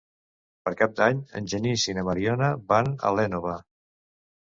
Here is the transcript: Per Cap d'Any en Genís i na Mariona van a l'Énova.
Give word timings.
Per 0.67 0.73
Cap 0.79 0.95
d'Any 1.01 1.19
en 1.41 1.51
Genís 1.53 1.85
i 1.93 1.97
na 1.99 2.07
Mariona 2.09 2.51
van 2.75 2.93
a 3.11 3.17
l'Énova. 3.19 3.59